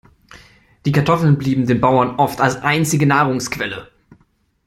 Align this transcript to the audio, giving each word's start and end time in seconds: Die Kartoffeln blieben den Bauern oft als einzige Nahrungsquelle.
Die 0.83 0.91
Kartoffeln 0.91 1.37
blieben 1.37 1.67
den 1.67 1.79
Bauern 1.79 2.15
oft 2.15 2.41
als 2.41 2.55
einzige 2.63 3.05
Nahrungsquelle. 3.05 3.91